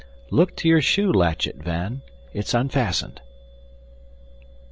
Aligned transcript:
Look 0.31 0.55
to 0.55 0.67
your 0.67 0.81
shoe 0.81 1.11
latchet, 1.13 1.57
Van. 1.57 2.01
It's 2.33 2.55
unfastened." 2.55 3.21